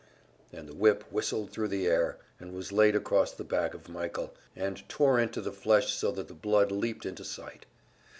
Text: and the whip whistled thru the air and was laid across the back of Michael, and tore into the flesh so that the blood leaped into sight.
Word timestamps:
and 0.51 0.67
the 0.67 0.73
whip 0.73 1.03
whistled 1.11 1.51
thru 1.51 1.67
the 1.67 1.85
air 1.85 2.17
and 2.39 2.53
was 2.55 2.71
laid 2.71 2.95
across 2.95 3.33
the 3.33 3.43
back 3.43 3.75
of 3.75 3.87
Michael, 3.87 4.33
and 4.55 4.81
tore 4.89 5.19
into 5.19 5.41
the 5.41 5.51
flesh 5.51 5.93
so 5.93 6.09
that 6.11 6.27
the 6.27 6.33
blood 6.33 6.71
leaped 6.71 7.05
into 7.05 7.23
sight. 7.23 7.67